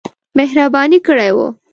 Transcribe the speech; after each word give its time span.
مهرباني 0.37 0.97
کړې 1.07 1.29
وه. 1.35 1.47